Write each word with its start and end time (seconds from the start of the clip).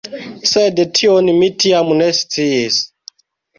Sed 0.51 0.81
tion 1.01 1.29
mi 1.41 1.51
tiam 1.65 1.93
ne 2.01 2.09
sciis. 2.23 2.83